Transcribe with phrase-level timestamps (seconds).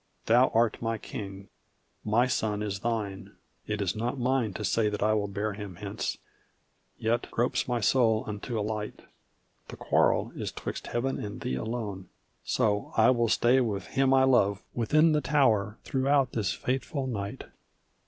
[0.25, 1.47] "Thou art my king;
[2.03, 3.35] my son is thine.
[3.67, 6.17] It is not mine to say That I will bear him hence.
[6.97, 9.03] Yet gropes my soul unto a light;
[9.67, 12.09] The quarrel is 'twixt Heaven and thee alone
[12.43, 17.43] so I will stay With him I love within the tower throughout this fateful night."